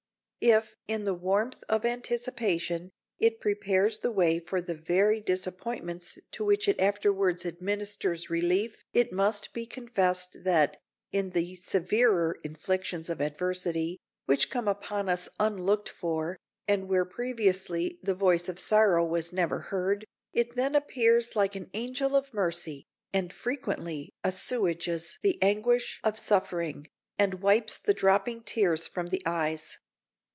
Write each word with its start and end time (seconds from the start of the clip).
If, 0.43 0.75
in 0.87 1.03
the 1.05 1.13
warmth 1.13 1.63
of 1.69 1.85
anticipation, 1.85 2.89
it 3.19 3.39
prepares 3.39 3.99
the 3.99 4.11
way 4.11 4.39
for 4.39 4.59
the 4.59 4.73
very 4.73 5.19
disappointments 5.21 6.17
to 6.31 6.43
which 6.43 6.67
it 6.67 6.79
afterwards 6.81 7.45
administers 7.45 8.27
relief 8.27 8.83
it 8.91 9.13
must 9.13 9.53
be 9.53 9.67
confessed 9.67 10.43
that, 10.43 10.77
in 11.11 11.29
the 11.29 11.57
severer 11.57 12.39
inflictions 12.43 13.07
of 13.07 13.21
adversity, 13.21 13.99
which 14.25 14.49
come 14.49 14.67
upon 14.67 15.09
us 15.09 15.29
unlooked 15.39 15.89
for, 15.89 16.39
and 16.67 16.89
where 16.89 17.05
previously 17.05 17.99
the 18.01 18.15
voice 18.15 18.49
of 18.49 18.59
sorrow 18.59 19.05
was 19.05 19.31
never 19.31 19.59
heard, 19.69 20.07
it 20.33 20.55
then 20.55 20.73
appears 20.73 21.35
like 21.35 21.55
an 21.55 21.69
angel 21.75 22.15
of 22.15 22.33
mercy, 22.33 22.83
and 23.13 23.31
frequently 23.31 24.09
assuages 24.23 25.19
the 25.21 25.39
anguish 25.43 26.01
of 26.03 26.17
suffering, 26.17 26.87
and 27.19 27.43
wipes 27.43 27.77
the 27.77 27.93
dropping 27.93 28.41
tears 28.41 28.87
from 28.87 29.09
the 29.09 29.21
eyes. 29.23 29.77